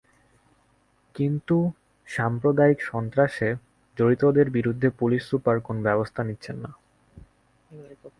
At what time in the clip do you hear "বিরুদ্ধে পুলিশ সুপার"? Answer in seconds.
4.49-5.55